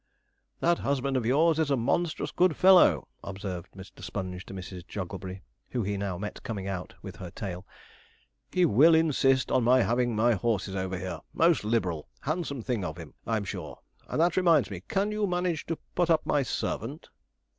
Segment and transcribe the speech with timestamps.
[0.61, 4.01] 'That husband of yours is a monstrous good fellow,' observed Mr.
[4.03, 4.81] Sponge to Mrs.
[4.87, 7.67] Jogglebury, who he now met coming out with her tail:
[8.51, 12.97] 'he will insist on my having my horses over here most liberal, handsome thing of
[12.97, 13.77] him, I'm sure;
[14.07, 17.09] and that reminds me, can you manage to put up my servant?'